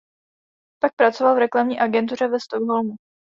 [0.81, 2.95] Pak pracoval v reklamní agentuře ve Stockholmu.